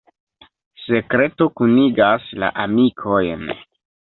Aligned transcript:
Sekreto 0.85 1.49
kunigas 1.59 2.27
la 2.45 2.51
amikojn. 2.65 3.47